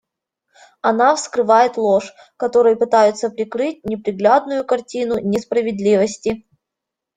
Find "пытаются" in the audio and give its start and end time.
2.75-3.29